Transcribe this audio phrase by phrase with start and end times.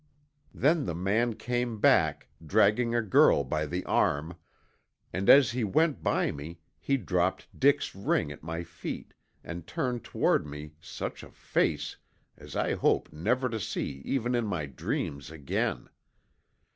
[0.55, 4.33] Then the man came back, dragging a girl by the arm,
[5.13, 10.03] and as he went by me he dropped Dick's ring at my feet, and turned
[10.03, 11.97] toward me such a face
[12.35, 15.87] as I hope never to see even in my dreams again.